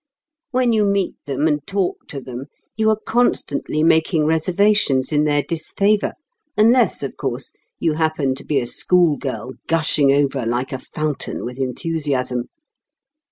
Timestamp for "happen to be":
7.93-8.59